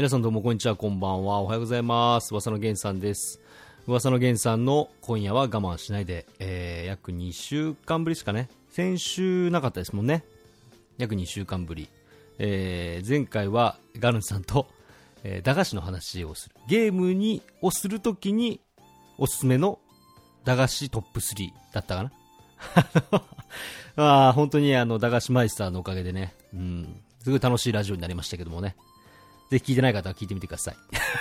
[0.00, 1.40] 皆さんどうもこんにちは、こんばんは。
[1.40, 2.32] おはようございます。
[2.32, 3.38] 噂の源さんです。
[3.86, 8.48] 噂の源さんの今夜は我慢しないで、えー、約2週間ぶりですかね。
[8.70, 10.24] 先週なかったですもんね。
[10.96, 11.86] 約2週間ぶり。
[12.38, 14.68] えー、前回はガルンさんと、
[15.22, 16.54] えー、駄菓子の話をする。
[16.66, 18.62] ゲームに、をするときに
[19.18, 19.80] おすすめの
[20.46, 22.12] 駄菓子トップ3だったかな。
[24.02, 28.76] ああ、本当にあの、駄菓子マイスターのおかげでね、うん、すごい楽しいラジオになりましたけどもね。
[29.50, 30.76] ぜひ聞いてない方は聞いてみてください。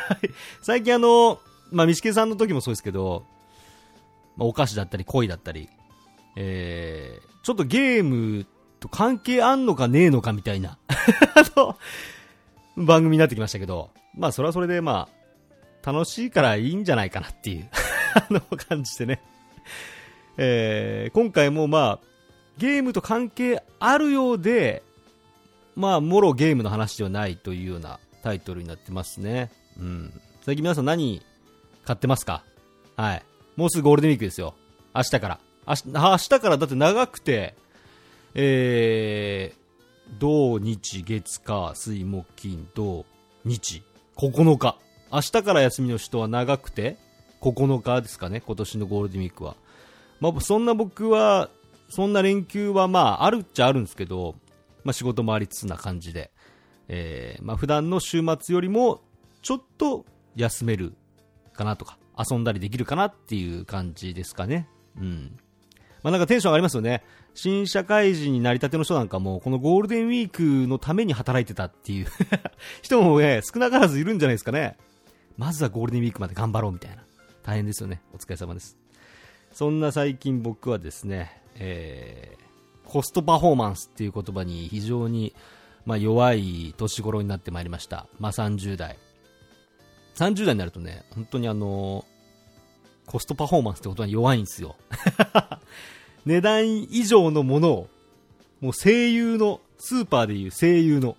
[0.62, 1.40] 最近あの、
[1.72, 3.26] まあ、ミシケさんの時もそうですけど、
[4.38, 5.68] まあ、お菓子だったり恋だったり、
[6.36, 8.46] えー、ちょっとゲーム
[8.80, 11.78] と関係あんのかねえのかみたいな、 あの、
[12.78, 15.10] 番組になってきましたけど、まあそれはそれでま
[15.84, 17.70] あ、楽しいからいいんじゃないかなっていう、
[18.14, 19.22] あの感じでね。
[20.38, 22.10] えー、今回もまあ、
[22.58, 24.84] ゲームと関係あるようで、
[25.76, 29.52] まあ、もろゲームの話ではないというようなタイトルになってますね。
[29.80, 30.22] うん。
[30.46, 31.22] 最近皆さん何
[31.86, 32.44] 買ってますか？
[32.96, 33.24] はい。
[33.56, 34.56] もうすぐゴールデンウィークですよ。
[34.96, 35.40] 明日から。
[35.68, 37.56] 明日、明日からだって長くて、
[38.34, 43.06] えー、土日月火水木金土
[43.46, 43.84] 日
[44.18, 44.78] 9日。
[45.12, 46.98] 明日から休みの人は長くて
[47.42, 49.56] 9日ですかね、今年のゴールデンウィークは。
[50.20, 51.50] まあ、そんな僕は、
[51.90, 54.36] そんな連休はまあ、あるっちゃあるんですけど、
[54.84, 56.32] まあ、仕事もありつつな感じで、
[56.90, 59.02] えー、まあ、普段の週末よりも、
[59.42, 60.94] ちょっと休める
[61.54, 64.68] かなとか、遊んだりできるかなっていう感じですかね。
[64.98, 65.38] うん。
[66.04, 67.04] まあ、なんかテンション上がりますよね。
[67.36, 72.08] 新社会人になりたての人なんかも、このゴールデンウィークのために働いてたっていう
[72.82, 74.78] 人もね、少なからずいるんじゃないですかね。
[75.38, 77.04] まずはゴールデンウィークまで頑張ろうみたいな。
[77.44, 78.02] 大変ですよね。
[78.14, 78.78] お疲れ様です。
[79.54, 85.34] そんな最近僕はですね、えー、コストパフォーマンスっていう言葉に非常に、
[85.86, 88.08] まあ、弱い年頃になってまいりました。
[88.20, 88.98] まあ、30代。
[90.16, 92.06] 30代になるとね、本当にあの
[93.06, 94.76] コストパフォーマンスってことは弱いんですよ。
[96.26, 97.90] 値段以上のものを、
[98.62, 101.16] もう声優の、スーパーでいう声優の、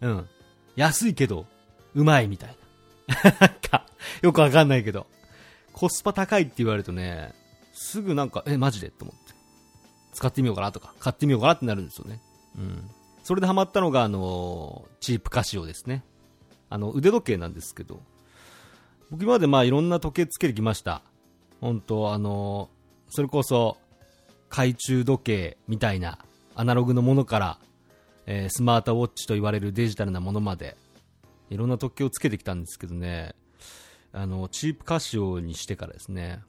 [0.00, 0.28] うん、
[0.76, 1.44] 安いけど、
[1.94, 2.56] うまいみたい
[3.08, 3.30] な。
[3.38, 3.86] なんか、
[4.22, 5.06] よくわかんないけど、
[5.72, 7.34] コスパ高いって言われるとね、
[7.74, 8.90] すぐなんか、え、マジで？
[8.90, 9.34] と思って。
[10.12, 12.20] 使ってみようかなとか、買ってみようかなってなるんですよね。
[12.56, 12.90] うん。
[13.22, 16.04] それでハマったのが、あのチープカシオですね。
[16.68, 18.02] あの、腕時計なんですけど、
[19.10, 21.02] 僕今までまあいろんな時計つけてきました。
[21.60, 22.70] 本当あの
[23.10, 23.76] それこそ、
[24.48, 26.18] 懐中時計みたいな
[26.54, 27.58] アナログのものから、
[28.26, 30.76] えー、スマートウォッチと言われるデジタルなものまで、
[31.50, 33.34] いろんな時計をつけてきたんですけどね、
[34.12, 36.40] あの、チープカシオにしてからですね、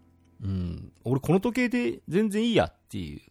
[0.44, 3.22] うん、俺この時計で全然いいやっていう。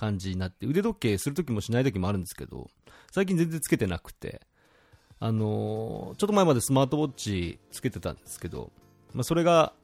[0.00, 2.70] 感じになって、腕時計する時もしない時もあるんですけど、
[3.12, 4.40] 最近全然つけてなくて、
[5.18, 8.72] あのー、ちょっと前までスマートウォッチつけてたんですけど、
[9.12, 9.74] まあ、それが、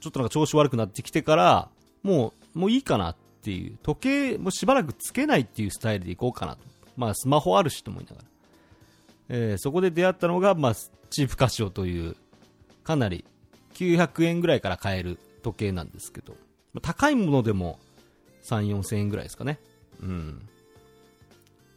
[0.00, 1.68] ちょっとなんか調子悪くなってきてから、
[2.02, 6.62] もう、もういいかなっていう、時計もしばらくつけないっていうスタイルでいこうかなと。
[6.96, 8.28] まあ、スマホあるしと思いながら。
[9.28, 10.74] えー、そこで出会ったのが、まあ、
[11.10, 12.16] チープカシオという、
[12.82, 13.26] かなり
[13.74, 16.34] 900円ぐらいから買える時計なんですけど、
[16.80, 17.78] 高いものでも
[18.44, 19.58] 3、4000円ぐらいですかね。
[20.02, 20.48] うん。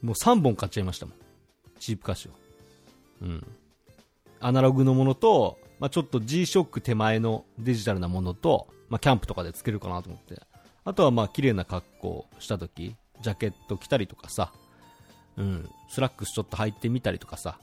[0.01, 1.15] もう3本買っちゃいましたもん。
[1.79, 3.25] チープカシオ。
[3.25, 3.47] うん。
[4.39, 10.41] アナログのものと、まあ、ちょっと G-SHOCK 手前のデジタルなものと、まあ、キャンプとかでつけるかなと思って。
[10.83, 14.51] あとはまあ、綺麗な格好した時、ジャケット着たりとかさ、
[15.37, 17.59] うん、スラックスちょっと履いてみたりとかさ、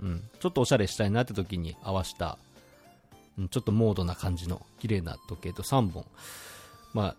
[0.00, 2.38] うん、ちょっとおしゃれしたいなって時に合わせた、
[3.38, 6.06] うん、ちょっとモードな感じの綺麗な時計と3本、
[6.94, 7.16] まあ、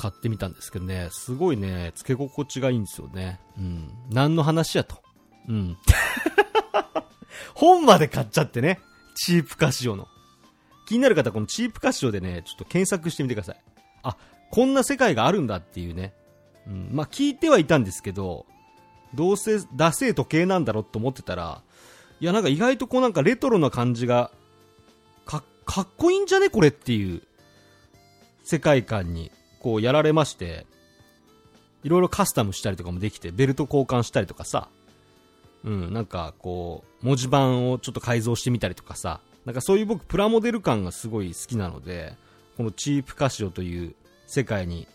[0.00, 3.38] 買ってみたんですけどね、すごいね、付け心地がいいんですよね。
[3.58, 3.92] うん。
[4.08, 5.02] 何の話やと。
[5.46, 5.76] うん。
[7.54, 8.80] 本まで買っちゃってね。
[9.14, 10.08] チープカシオの。
[10.88, 13.62] 気になる方、このチープカシオでね、ちょっと検索してみてください。
[14.02, 14.16] あ、
[14.50, 16.14] こんな世界があるんだっていうね。
[16.66, 16.88] うん。
[16.92, 18.46] まあ、聞いてはいたんですけど、
[19.14, 21.62] どうせ、ダセー時計なんだろうと思ってたら、
[22.20, 24.30] いや、なんか意外とこうなんかレトロな感じが、
[25.26, 26.48] か、かっこいいんじゃね？
[26.48, 27.22] これっていう、
[28.44, 30.66] 世界観に、こうやられまして、
[31.82, 34.68] いろいろカスタムしたりとかもできて、ベルト交換したりとかさ、
[35.64, 42.14] うん、なんかこう、文字盤をちょっと改造してみたりとかさ、なんかそういう僕プラモデル感がすごい好きなので、
[42.56, 43.94] このチープカシオという
[44.26, 44.86] 世界に、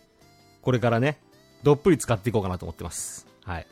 [0.61, 1.19] これからね、
[1.63, 3.27] どっぷり使っていこうかなと思ってます。
[3.43, 3.67] はい。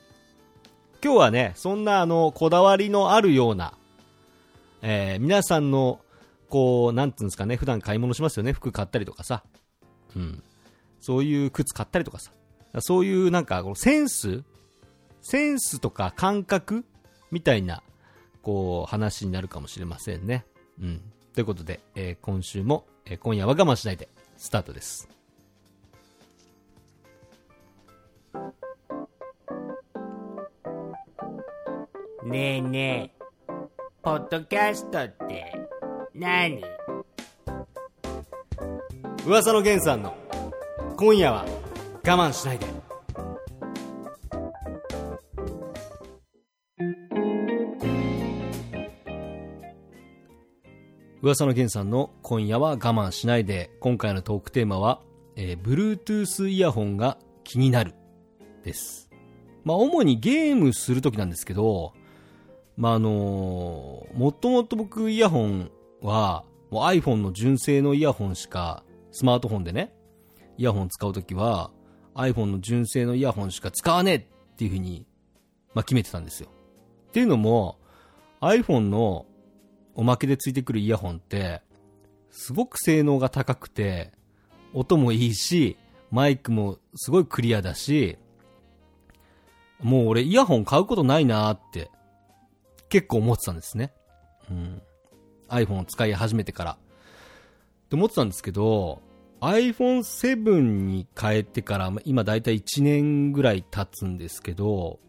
[1.04, 3.74] 今日はね、そんなあの、こだわりのあるような、
[4.82, 6.00] えー、皆さんの、
[6.50, 9.44] こう、なんていうんですかね、普段買い物しますよね、服買ったりとかさ。
[10.16, 10.44] うん。
[11.04, 12.32] そういう靴買ったりとかさ。
[12.80, 14.42] そういうなんか、センス？
[15.22, 16.86] センスとか感覚？
[17.30, 17.84] みたいな
[18.42, 20.46] こう、話になるかもしれませんね。
[20.82, 21.02] うん。
[21.34, 24.08] ということで、えー、今週も、えー、今夜は我慢しないで、
[24.38, 25.10] スタートです。
[32.24, 33.24] ねえねえ、
[34.02, 35.54] ポッドキャストって
[36.16, 36.64] 何？
[39.26, 40.16] 噂の源さんの
[40.96, 41.46] 今夜は
[42.06, 42.68] 我慢しないで。
[51.22, 55.02] 噂の源さんの今夜は我慢しないで、今回のトークテーマは、
[55.36, 57.94] えー、Bluetooth イヤホンが気になる
[58.64, 59.10] です。
[59.64, 61.94] まあ、主にゲームするときなんですけど、
[62.76, 69.94] まあ、あのー、もともと僕イヤホンは、もう iPhone の純正のイヤホンしか、スマートフォンでね、
[70.58, 71.72] イヤホン使うときは、
[72.16, 75.06] iPhone の純正のイヤホンしか使わねえっていうふうに、
[75.74, 76.50] まあ、決めてたんですよ。
[77.10, 77.80] っていうのも、
[78.42, 79.26] iPhone の
[79.96, 81.62] おまけでついてくるイヤホンって、
[82.30, 84.12] すごく性能が高くて、
[84.74, 85.78] 音もいいし、
[86.12, 88.18] マイクもすごいクリアだし、
[89.82, 91.92] もう俺イヤホン買うことないなーって
[92.90, 93.94] 結構思ってたんですね。
[94.50, 94.82] うん。
[95.50, 96.72] iPhone を使い始めてから。
[96.72, 96.78] っ
[97.90, 99.02] て思ってたんですけど、
[99.44, 105.00] iPhone7 に変えてから、今だいたい1年ぐらい経つんですけど、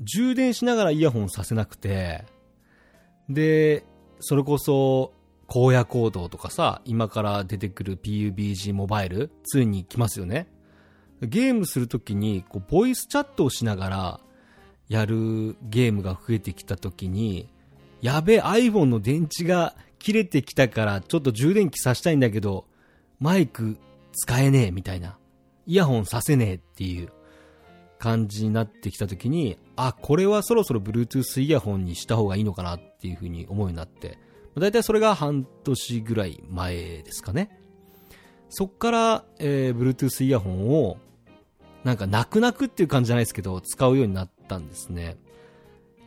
[0.00, 2.24] 充電しながらイヤホンさせなくて、
[3.28, 3.84] で、
[4.20, 5.12] それこそ、
[5.46, 10.48] 荒野行動とかさ、今から出てくる PUBG モバイル2に来ますよね。
[11.20, 14.20] ゲームするときに、こう、ボイスチャットをしながら、
[14.88, 17.48] やるゲームが増えてきた時に、
[18.02, 22.66] やべえ iPhone の電池が切れてきたからちょっと充電器さしたいんだけど、
[23.20, 23.78] マイク
[24.12, 25.18] 使えねえみたいな。
[25.66, 27.10] イヤホンさせねえっていう
[27.98, 34.18] 感じになってきた時に、あ、これはそろそろ Bluetooth イヤホンにした方がいいのかなっていう風に思うようになって、
[34.56, 37.58] だいたいそれが半年ぐらい前ですかね。
[38.50, 40.98] そっから、えー、Bluetooth イヤホンを、
[41.82, 45.16] なんか泣く泣くっていう感じじゃないですけど、使うようになったんですね。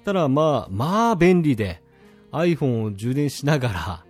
[0.05, 1.81] ただまあ、まあ便利で、
[2.31, 4.05] iPhone を充電しながら、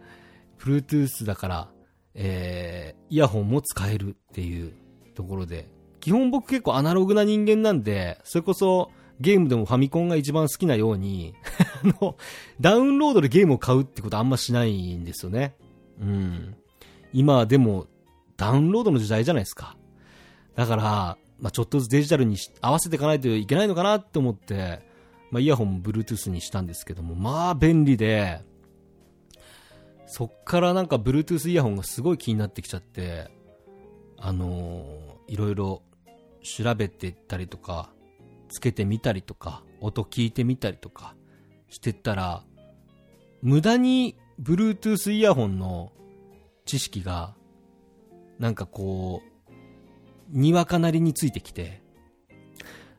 [0.59, 1.69] Bluetooth だから、
[2.17, 4.73] えー、イヤホンも使えるっていう
[5.15, 5.69] ところで、
[5.99, 11.35] 基本僕結構アナログな人間なんで、それこそゲームでもファミコンが一番好きなように
[11.83, 12.17] あの、
[12.59, 15.55] ダウンロードでゲームを買うってことあんましないんですよね。
[16.01, 16.55] うん。
[17.13, 17.87] 今でも
[18.35, 19.77] ダウンロードの時代じゃないですか。
[20.55, 24.81] だから、まあ、ちょっとずつデジタルに合わせていかないといけないのかなって思って、
[25.29, 28.41] まあ、イヤホンも Bluetooth にしたんですけども、まあ便利で、
[30.07, 33.29] そっからなんか Bluetooth イヤホンがすごい気になってきちゃって、
[34.17, 35.83] あのー、いろいろ
[36.41, 37.91] 調べてったりとか、
[38.49, 41.13] つけてみたりとか、音聞いてみたりとか
[41.69, 42.43] してったら、
[43.41, 45.91] 無駄に Bluetooth イヤホンの
[46.65, 47.35] 知識が、
[48.39, 49.51] なんかこう、
[50.29, 51.81] にわかなりについてきて、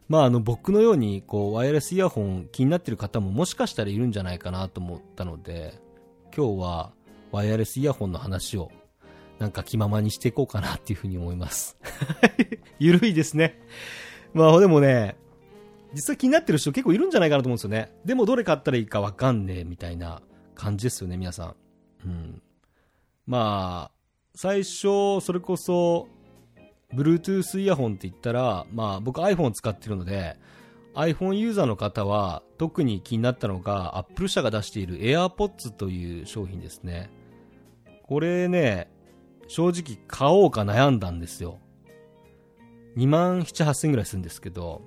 [0.09, 5.81] まああの僕のようにこうワイヤレスイヤホン気になってる方ももしかしたらいるんじゃないかなと思ったので、
[6.35, 6.93] 今日は
[7.31, 8.71] ワイヤレスイヤホンの話を
[9.39, 11.79] なんか気ままにしていこうかなっていうふうに思います。
[12.79, 13.61] ゆるいですね。
[14.35, 15.17] まあでもね、
[15.95, 17.93] 実は気になってる人結構いるんじゃないかなと思うんですよね。
[18.05, 20.23] でもどれ買ったらいいかわかんねえみたいな
[20.55, 21.57] 感じですよね、皆さん。
[22.05, 22.43] うん。
[23.27, 23.99] まあ、
[24.35, 26.09] 最初、それこそ、
[26.95, 30.37] Bluetooth イヤホンって言ったら、まあ僕 iPhone を使ってるので、
[30.95, 37.11] iPhone ユーザーの方は特に気になったのが Apple 社が出している AirPods という商品ですね。
[38.09, 38.91] これね、
[39.49, 41.59] 正直買おうか悩んだんですよ。
[42.97, 44.81] 2万7、8千ぐらいするんですけど、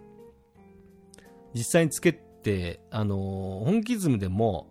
[1.53, 4.67] 実際につけて、あのー、本気ズムでも、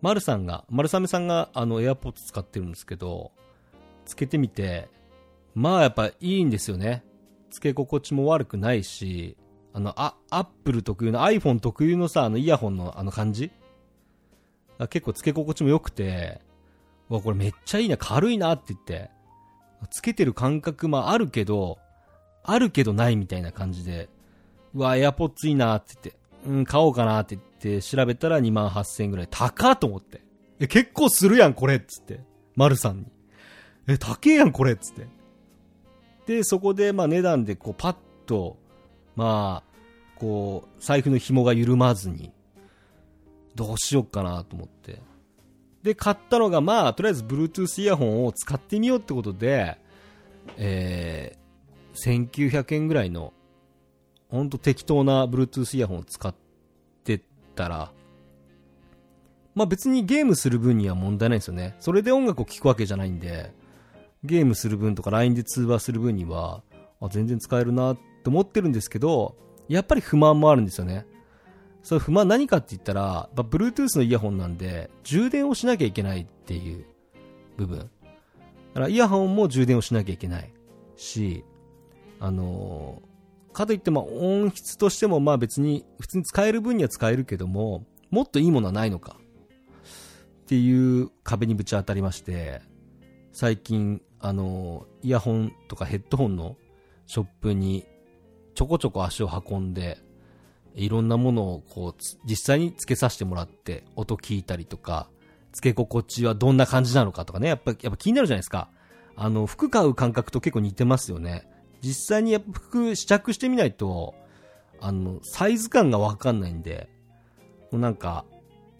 [0.00, 3.32] 丸さんが、丸雨さんがあの AirPods 使ってるんですけど、
[4.06, 4.88] つけてみて、
[5.54, 7.04] まあやっぱいいんですよね。
[7.50, 9.36] 付け心地も悪くないし、
[9.74, 13.52] あの、あ、アップル特有の iPhone 特有のさ、あのイヤホンのあの感じ？
[14.88, 16.40] 結構付け心地も良くて、
[17.08, 19.10] わ、これめっちゃいいな、軽いなって言って、
[19.90, 21.78] つけてる感覚もあるけど、
[22.44, 24.08] あるけどないみたいな感じで、
[24.74, 29.28] うわ、エアポッツいいなって言って、うん、買おうかなって言って調べたら2万8000円ぐらい。
[29.30, 30.22] 高っと思って。
[30.58, 32.20] え、結構するやん、これっつって。
[32.56, 33.06] 丸さんに。
[33.88, 35.06] え、高えやん、これっつって。
[36.26, 38.56] で、そこで、まあ値段でこうパッと、
[39.16, 39.72] まあ、
[40.16, 42.32] こう、財布の紐が緩まずに、
[43.54, 45.00] どうしよっかなと思って。
[45.82, 49.78] で、買ったのが、まあ、とりあえず Bluetooth イヤホンを使ってみようってことで、
[50.56, 53.32] えー、1900円ぐらいの、
[54.28, 56.34] ほんと適当な Bluetooth イヤホンを使っ
[57.04, 57.20] て
[57.54, 57.92] たら、
[59.54, 61.76] まあ別にゲームする分には問題ないんですよね。
[61.78, 63.52] それで音楽を聴くわけじゃないんで、
[64.24, 66.62] ゲームする分とか LINE で通話する分には、
[67.00, 69.36] あ全然使えるなって思ってるんですけど、
[69.68, 71.06] やっぱり不満もあるんですよね。
[71.82, 76.84] それ不満何かって言ったら、まあ、Bluetooth のイヤホンなんで、充電をしなきゃいけないっていう
[77.56, 77.78] 部分。
[77.78, 77.84] だ
[78.74, 80.52] からイヤホンも充電をしなきゃいけない
[80.96, 81.44] し、
[82.20, 89.16] あのー、かといってま音質としてもまあ別に普通に使える分には使えるけども、もっといいものはないのか
[90.42, 92.62] っていう壁にぶち当たりまして、
[93.32, 96.56] 最近、あのー、イヤホンとかヘッドホンの
[97.06, 97.84] ショップに
[98.54, 99.98] ちょこちょこ足を運んで、
[100.74, 105.08] いろんなものをこう、実際に付けさせてもらって、音聞いたりとか、
[105.52, 108.68] 付け心地はどんな感じなのかとかね、やっぱ、やっぱ気になるじゃないですか。
[109.16, 111.48] あの、服買う感覚と結構似てますよね。
[111.82, 114.14] 実際にやっぱ服試着してみないと、
[114.80, 116.88] あの、サイズ感がわかんないんで、
[117.70, 118.24] もうなんか、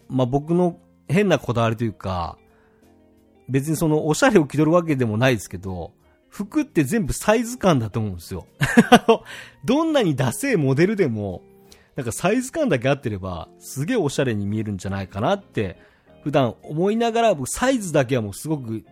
[0.09, 2.37] まあ、僕の変なこだわりというか、
[3.49, 5.93] 別にその、おしゃれを気取るわけでもないですけど、
[6.29, 8.47] 服って全部サイズ感だと思うんですよ。
[9.65, 11.43] どんなにダセーモデルでも、
[11.95, 15.77] なんかサイズ感だけ合ってれば、すげえおしゃれに見えるんじゃないかなって、
[16.23, 18.83] 普段思いながら、僕サイズだけはもうすごく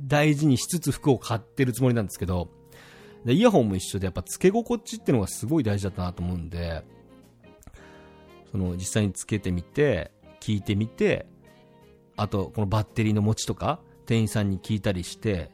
[0.00, 2.50] 大事にしつつ服を買ってるつもりなんですけど、
[3.24, 6.82] でイヤホンも一緒でやっぱ付け心地っていうのがすごい大事だったなと思うんで、
[8.50, 11.26] その実際につけてみて、聞いてみて、
[12.16, 15.50] あとこのバッテリーの持ちとか、店員さんに聞いたりして、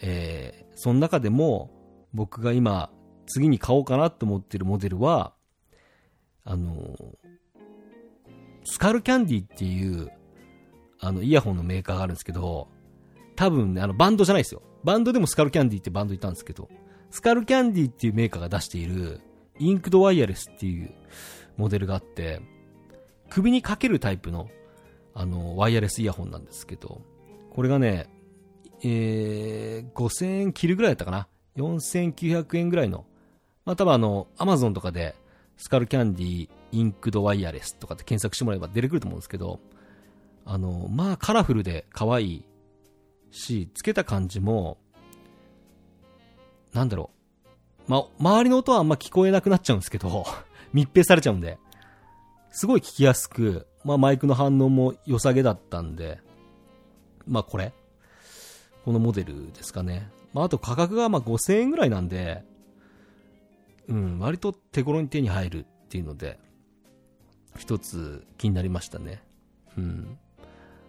[0.00, 1.70] えー、その中でも
[2.14, 2.90] 僕が今
[3.26, 5.32] 次に買おうかなと思ってるモデルは、
[6.50, 6.96] あの、
[8.64, 10.10] スカルキャンディっていう、
[10.98, 12.66] あの、イヤホンのメーカーがあるんですけど、
[13.36, 14.62] 多分ね、あの、バンドじゃないですよ。
[14.82, 16.68] バンドでもスカルキャンディってバンドいたんですけど、
[17.10, 19.20] スカルキャンディっていうメーカーが出している、
[19.60, 20.92] インクドワイヤレスっていう
[21.56, 22.40] モデルがあって、
[23.28, 24.48] 首にかけるタイプの、
[25.14, 27.00] あの、ワイヤレスイヤホンなんですけど、
[27.50, 28.08] これがね、
[28.82, 33.06] えー、5000円切るぐらいだったかな？4900円ぐらいの。
[33.64, 35.14] まあ多分あの、アマゾンとかで
[35.60, 39.60] スカルキャンディインクドワイヤレスとかって検索してもらえば出てくると思うんですけど、
[40.46, 42.44] あの、まあカラフルで可愛い
[43.30, 44.78] し、つけた感じも、
[46.72, 47.10] なんだろ
[47.86, 47.90] う。
[47.90, 50.24] ま、周りの音はあんま聞こえなくなっちゃうんですけど、
[50.72, 51.58] 密閉されちゃうんで、
[52.50, 56.20] すごい聞きやすく、まあマイクの反応も良さげだったんで、
[57.26, 57.74] まあこれ、
[58.86, 60.08] このモデルですかね。
[60.32, 62.48] まああと価格がま5000円ぐらいなんで、
[63.90, 66.38] うん、割と手頃に手に入るっていうので、
[67.58, 69.22] 一つ気になりましたね。
[69.76, 70.18] うん。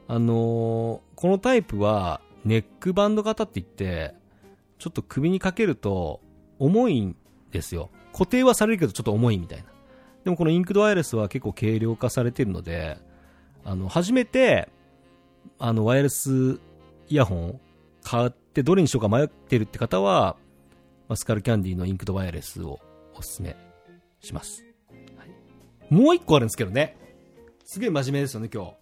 [0.08, 4.14] あのー、このタイプは、ネックバンド型って言って、
[4.78, 6.22] ちょっと首にかけると
[6.60, 7.16] 重いん
[7.52, 7.90] ですよ。
[8.14, 9.66] 固定はされるけどちょっと重いみたいな。
[10.24, 12.98] でもこのインクドワイヤレスは結構軽量化されてるので、
[13.64, 14.70] あの、初めて、
[15.60, 16.60] あの、ワイヤレス
[17.10, 17.60] イヤホンを
[18.04, 20.36] 買ってどれにしようか迷ってるって方は、
[21.16, 22.80] スカルキャンディのインクドワイヤレスを
[23.16, 23.56] おすすめ
[24.20, 24.64] します。
[25.18, 26.98] はい、もう一個あるんですけどね。
[27.66, 28.74] すげえ真面目ですよね、今日。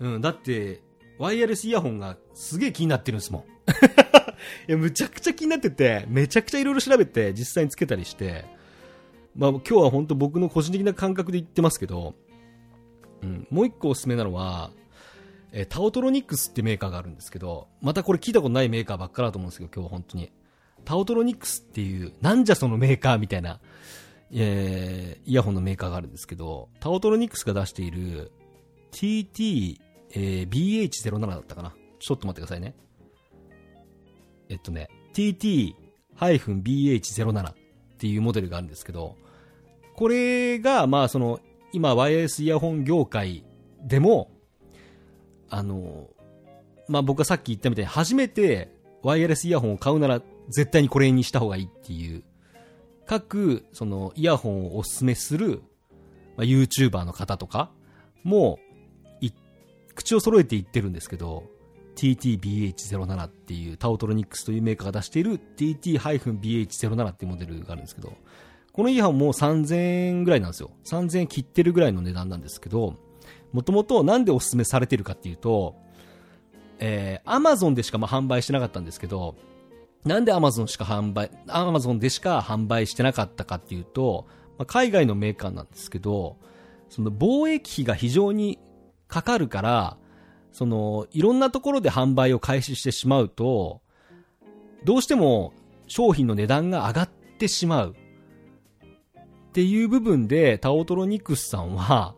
[0.00, 0.82] うん、だって、
[1.18, 3.42] ワイヤレスイヤホンがすげえ気になってるんですもん。
[4.68, 8.44] いや、むちゃくちゃ気になってて、めちゃくちゃいろいろ調べて、実際につけたりして、
[9.34, 12.14] まあ今日は本当僕の個人的な感覚で言ってますけど、
[13.22, 14.70] うん、もう一個おすすめなのは、
[15.52, 20.30] えタオトロニックスってメーカーがあるんですけど、またこれ聞いたことないメーカーばっかだと思うんですけど、今日は本当に。
[20.88, 23.60] タオトロニクスっていう、なんじゃそのメーカーみたいな、
[24.32, 28.32] えー、イヤホンのメーカーがあるんですけど、タオトロニクスが出している
[28.90, 29.82] tt
[30.14, 31.74] え bh07 だったかな。
[31.98, 32.74] ちょっと待ってくださいね。
[34.48, 37.54] えっとね、TT-BH07 っ
[37.98, 39.18] ていうモデルがあるんですけど、
[39.94, 41.38] これが、まあその、
[41.74, 43.44] 今、ワイヤレスイヤホン業界
[43.84, 44.30] でも、
[45.50, 46.08] あの、
[46.88, 52.22] まあ僕がさっき言ったみたいに初めてワイヤレスイヤホンを買うなら絶対にこれにした方がいいっていう、
[53.06, 55.62] 各、その、イヤホンをおすすめする、
[56.36, 57.70] まあ、YouTuber の方とか
[58.22, 58.58] も、
[59.98, 61.42] 口を揃えて言ってるんですけど、
[61.96, 68.12] TTBH07 っていうタオトロニックスというメーカーが出している TT-BH07 っていうモデルがあるんですけど、
[68.72, 70.70] このイヤホンも3000円ぐらいなんですよ。
[70.84, 72.94] 3000円切ってるぐらいの値段なんですけど、
[73.52, 75.74] もともとなんでおすすめされてるかっていうと、
[76.78, 79.34] えー、Amazon でしかま販売してなかったんですけど、
[80.04, 84.26] なんで Amazon しか販売、Amazon でしか販売してなかったかっていうと、
[84.56, 86.36] まあ、海外のメーカーなんですけど、
[86.88, 88.58] その貿易費が非常に
[89.06, 89.96] かかるから、
[90.52, 93.80] その、いろんなところで販売を開始してしまうと、
[94.84, 95.52] どうしても
[95.86, 97.96] 商品の値段が上がってしまう。
[99.48, 102.14] っていう部分で、タオトロニクスさんは、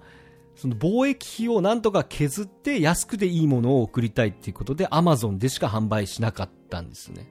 [0.57, 7.27] その貿易費をなんとか削って安くていいものを送りたいっていうことで Amazon でしか販売しなかったんですね。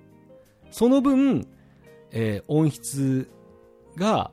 [0.72, 1.48] その分、
[2.12, 3.30] えー音質
[3.96, 4.32] が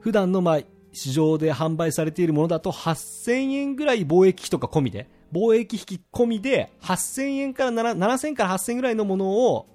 [0.00, 0.60] 普段のまあ
[0.92, 9.66] 市場で販売されているものだと8000円ぐらい貿易費とか込みで、貿易費込みで8000円から7000から8000円ぐらいのものを、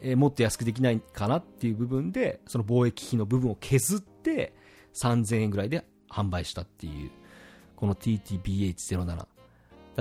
[0.00, 4.52] えーもっと安くできないかなっていう部分で、その貿易費の部分を削って
[4.94, 7.10] 3000円ぐらいで販売したっていう、
[7.76, 9.06] この TTBH07。
[9.06, 9.28] だか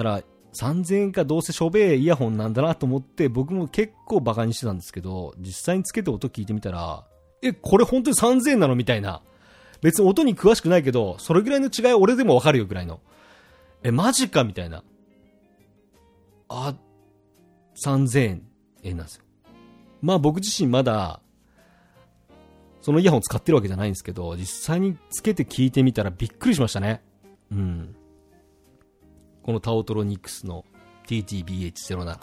[0.03, 0.22] ら
[0.60, 7.05] 3000円かどうせしょべえイヤホンなんだなと思って僕も結構バカにしてたんですけど、実際につけて音聞いてみたら、
[7.41, 9.22] え、これ本当に3000円なのみたいな。
[9.81, 13.01] 別に音に詳しくないけど、それぐらいの違い俺でもわかるよぐらいの。
[13.83, 14.83] え、マジかみたいな。
[16.48, 16.75] あ、
[17.86, 18.41] 3000
[18.83, 19.24] 円なんですよ。
[20.01, 21.19] まあ僕自身まだ、
[22.81, 27.01] そのイヤホン使ってるわけじゃないんですけど、実際につけて聞いてみたらびっくりしましたね。
[27.51, 27.95] うん。
[29.43, 30.65] このタオトロニクスの
[31.07, 32.17] TTBH07。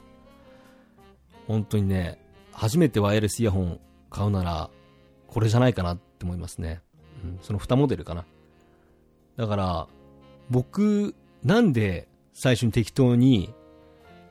[1.46, 2.18] 本当にね、
[2.52, 4.70] 初めてワイヤレスイヤホン買うなら、
[5.28, 6.80] これじゃないかなって思いますね。
[7.22, 8.24] うん、その2モデルかな。
[9.36, 9.88] だから、
[10.48, 13.52] 僕、なんで最初に適当に、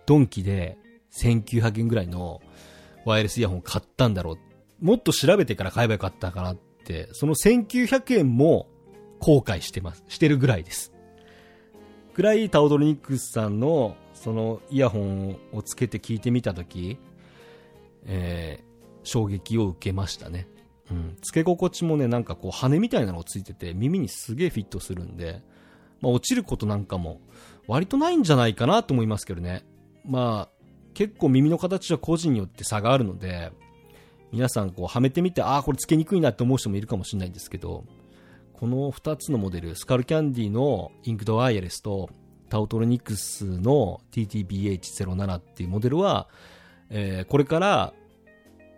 [0.05, 0.77] ドンキで
[1.13, 2.41] 1900円ぐらいの
[3.05, 4.37] ワイヤレスイヤホン買ったんだろう。
[4.85, 8.67] もっと調べてから買えばよかったかなって、その1900円も
[9.19, 10.03] 後悔してます。
[10.07, 10.91] してるぐらいです。
[12.19, 16.97] くらいタオドロニックスさんのそのイヤホンをつけて聞いてみたとき、
[18.05, 20.45] えー衝撃を受けましたね。
[20.91, 21.17] うん。
[21.21, 25.41] つけ心地もね、なんかこう羽みたいなのがついてて耳にすげえフィットするんで、
[26.01, 27.21] まあ落ちることなんかも
[27.67, 29.63] 割とないんじゃないかなと思いますけどね。
[30.03, 33.53] まあ結構耳の形は個人によって差があるので、
[34.33, 37.85] 皆さんこうはめてみて、ああ、これつけにくいなって思う人もいるかもしれないんですけど、
[38.59, 42.09] この2つのモデル、スカルキャンディのインクドワイヤレスと
[42.49, 46.27] タオトロニクスの TTBH07 っていうモデルは、
[46.89, 47.93] えーこれから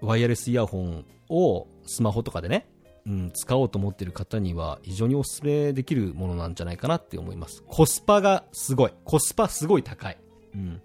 [0.02, 2.68] ワイヤレスイヤホンをスマホとかでね、
[3.08, 7.64] うん、使おうと思ってる方には非常にお勧めできるものなんじゃないかなって思います。
[7.66, 8.94] コスパがすごい。
[9.04, 10.18] コスパすごい高い。
[10.54, 10.80] うん。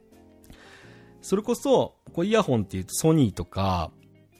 [1.20, 3.90] それこそ、こうイヤホンっていうとソニーとか、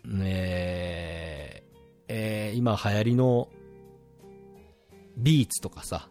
[0.02, 1.62] ね
[2.08, 3.48] えー今流行りの
[5.16, 6.08] ビーツとかさ、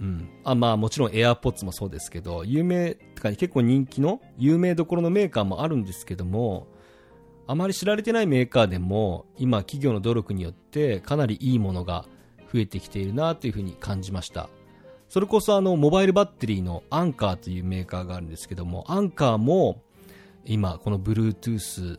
[0.00, 0.28] うん。
[0.44, 6.66] あ、まあもちろん AirPods もそうですけど、有名、とか結構人気の有名どころのメーカーもあるんですけども、
[7.46, 12.04] あまり知られてないメーカーでも、今企業の努力によってかなりいいものが
[12.52, 14.48] 増えてきているなというふうに感じました。
[15.08, 19.82] それこそあの、モバイルバッテリーのアンカーというメーカーがあるんですけども、アンカーも
[20.44, 21.98] 今この Bluetooth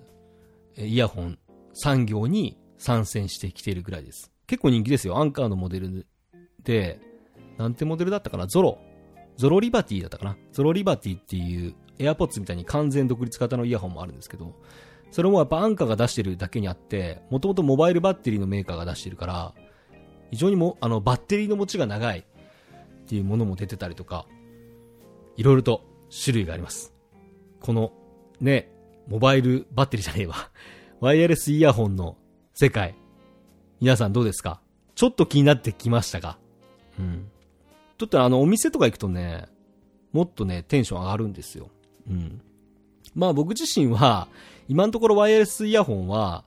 [0.78, 1.38] イヤホン
[1.74, 4.33] 産業に参戦してきているぐらいです。
[4.54, 5.18] 結構人気ですよ。
[5.18, 6.06] アンカーのモデル
[6.64, 7.00] で、
[7.58, 8.46] なんてモデルだったかな？
[8.46, 8.78] ゾロ。
[9.36, 10.38] ゾロリバティだったかな？
[10.52, 14.54] ゾロリバティっていう AirPods みたいに完全独立型のイヤホンもあるんですけど、
[15.10, 19.56] それもやっぱアンカーが出してるだけにあって、もともとモバイルバッテリーのメーカーが出してるから、
[20.30, 22.24] 非常にも、あの、バッテリーの持ちが長いっ
[23.08, 24.28] ていうものも出てたりとか、
[25.36, 25.82] いろいろと
[26.24, 26.94] 種類があります。
[27.60, 27.92] この、
[28.40, 28.72] ね、
[29.08, 30.36] モバイルバッテリーじゃねえわ。
[31.00, 32.18] ワイヤレスイヤホンの
[32.54, 32.96] 世界。
[33.84, 34.62] 皆さんどうですか？
[34.96, 36.38] ちょっと気になってきましたか？
[36.98, 37.30] うん。
[37.98, 39.50] ちょっとあの、お店とか行くとね、
[40.14, 41.68] もっとね、テンション上がるんですよ。
[42.10, 42.42] うん。
[43.14, 44.30] まあ僕自身は、
[44.70, 46.46] 今のところワイヤレスイヤホンは、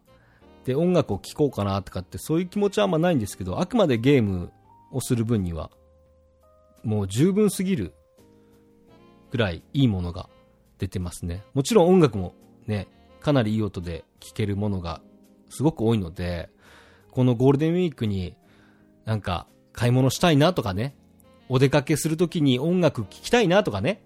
[0.64, 4.50] で音楽を聴こうかなとかってそういう気持ちはあんまないんですけど、あくまでゲーム
[4.90, 5.70] をする分には、
[6.84, 7.92] もう十分すぎる
[9.30, 10.30] ぐらいいいものが
[10.78, 11.42] 出てますね。
[11.52, 12.32] もちろん音楽も
[12.66, 12.88] ね、
[13.20, 15.02] かなりいい音で聴けるものが
[15.50, 16.48] すごく多いので、
[17.16, 18.36] このゴールデンウィークに
[19.06, 20.94] なんか買い物したいなとかね、
[21.48, 24.02] お出かけするときに音楽聴きたいなとかね、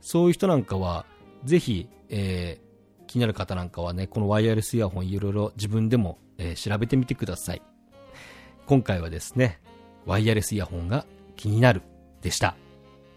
[0.00, 1.04] そういう人なんかは、
[1.44, 2.64] ぜひ、えー
[3.08, 7.62] 気になる方なんかはね、このワイヤレスイヤホンいろいろ自分でも、えー調べてみてください。
[8.66, 9.60] 今回はですね、
[10.06, 11.82] ワイヤレスイヤホンが気になる
[12.22, 12.54] でした。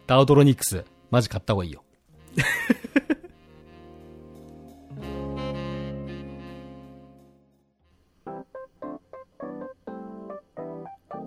[0.07, 1.83] タオトロニクス、マジ買った方がいいよ。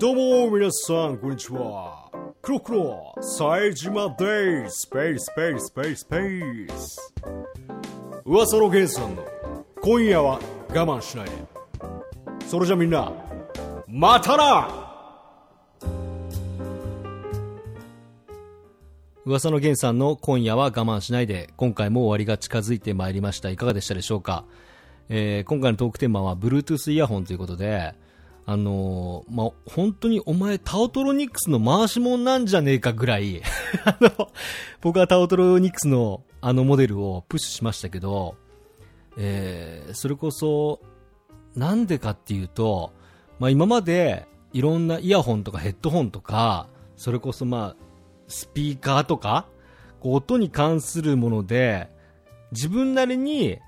[0.00, 2.08] どうも皆さんこんにちは。
[2.40, 4.86] クロクロ冴島です。
[4.86, 7.12] スペーススペースペースペース
[8.24, 9.22] 噂の源さんの
[9.82, 11.32] 今夜は我慢しないで。
[12.48, 13.12] それじゃみんな
[13.86, 14.70] またな！
[19.26, 23.50] 噂の源さんの今夜は我慢しないで、今回も終わりが近づいてまいりました。
[23.50, 24.46] いかがでしたでしょうか？
[25.10, 27.94] えー今回のトークテーマは Bluetooth イヤホンということで、
[28.46, 33.42] あのーまあ、本当にお前タオトロニクスの回し物なんじゃねえかぐらい、
[33.85, 34.31] あの、
[34.81, 38.35] 僕はタオトロニクスのあのモデルをプッシュしましたけど、
[39.18, 40.81] えー、それこそ、
[41.55, 42.92] なんでかっていうと、
[43.38, 47.85] まあ今までいろんなイヤホンとかヘッドホンとか、それこそまあ、
[48.29, 49.46] スピーカーとか、
[50.00, 51.88] こう音に関するもので、
[52.53, 53.59] 自分なりに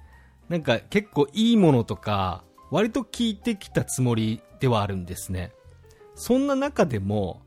[0.49, 5.53] なんか結構いいものとか、割と聞いてきたつもりではあるんですね。
[6.15, 7.43] そんな中でも、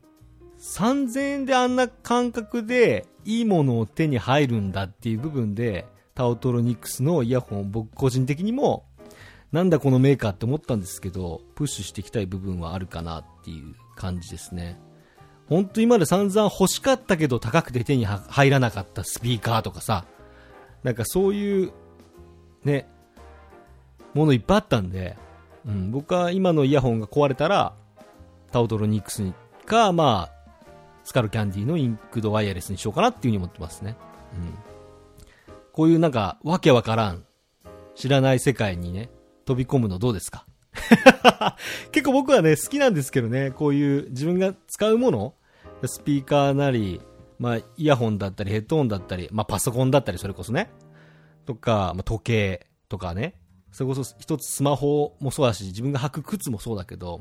[0.58, 8.84] 3000円であんな感覚でいいものを手に入るんだっていう部分で、タオトロニクスのイヤホン僕個人的にも、
[9.50, 14.78] なんだこのメーカーって思ったんですけど、プッシュしていきたい部分はあるかなっていう感じですね。
[15.48, 20.04] 本当今まで散々欲しかったけど高くて手に入らなかったスピーカーとかさ、
[20.82, 21.72] なんかそういう、
[22.64, 22.86] ね、
[24.12, 25.16] ものいっぱいあったんで、
[25.66, 27.74] うん、僕は今のイヤホンが壊れたら、
[28.52, 30.50] タオトロニックスにか、まあ、
[31.04, 33.96] スカルキャンディのインクドワイヤレスにしようかなっていう風に思ってますね。
[34.34, 34.54] うん。
[35.72, 37.24] こういうなんか、わけわからん、
[37.94, 39.10] 知らない世界にね、
[39.44, 40.46] 飛び込むのどうですか？
[41.92, 45.34] 結構僕はね、好きなんですけどね、こういう自分が使うもの、
[45.84, 47.00] スピーカーなり、
[47.38, 50.70] まあ、イヤホンだったり、ヘッドホンだったり、まあ、パソコンだったり、それこそね、
[51.44, 53.34] とか、まあ、時計とかね、
[53.72, 57.20] それこそ一つスマホもそうだし、自分が履く靴もそうだけど、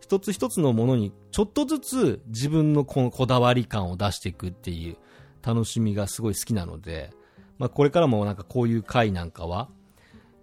[0.00, 4.96] 一つ一つのものにちょっとずつ自分のこのこだわり感を出していくっていう
[5.42, 7.10] 楽しみがすごい好きなので、
[7.58, 9.68] まあ、これからもなんかこういう回なんかは、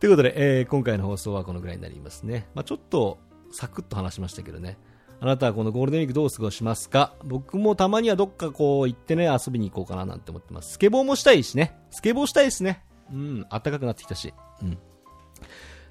[0.00, 2.48] ということで、えー、今回の放送はこのぐらいになりますね。
[2.54, 3.18] まあ、ちょっと、
[3.52, 4.76] サクッと話しましたけどね。
[5.20, 7.14] あなたはこのゴールデンウィークどう過ごしますか？
[7.24, 10.72] 僕もたまにはどっかこう行ってね、遊びに行こうかななんて思ってます。
[10.72, 11.78] スケボーもしたいしね。
[11.90, 12.82] スケボーしたいですね。
[13.10, 14.34] うん、暖かくなってきたし。
[14.62, 14.78] うん。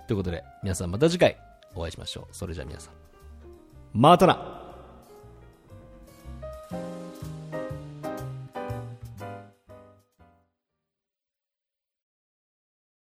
[0.08, 1.38] ということで、皆さんまた次回
[1.76, 2.36] お会いしましょう。
[2.36, 2.94] それじゃあ皆さん。
[3.94, 4.63] またな